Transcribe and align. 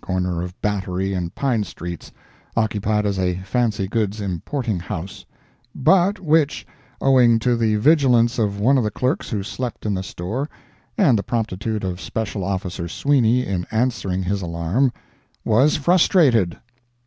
corner 0.00 0.40
of 0.40 0.58
Battery 0.62 1.12
and 1.12 1.34
Pine 1.34 1.62
streets, 1.62 2.10
occupied 2.56 3.04
as 3.04 3.18
a 3.18 3.36
fancy 3.42 3.86
goods 3.86 4.18
importing 4.18 4.80
house, 4.80 5.26
but 5.74 6.18
which, 6.18 6.66
owing 7.02 7.38
to 7.40 7.54
the 7.54 7.76
vigilance 7.76 8.38
of 8.38 8.58
one 8.58 8.78
of 8.78 8.84
the 8.84 8.90
clerks 8.90 9.28
who 9.28 9.42
slept 9.42 9.84
in 9.84 9.92
the 9.92 10.02
store, 10.02 10.48
and 10.96 11.18
the 11.18 11.22
promptitude 11.22 11.84
of 11.84 12.00
Special 12.00 12.44
Officer 12.44 12.88
Sweeney 12.88 13.46
in 13.46 13.66
answering 13.70 14.22
his 14.22 14.40
alarm, 14.40 14.90
was 15.44 15.76
frustrated. 15.76 16.56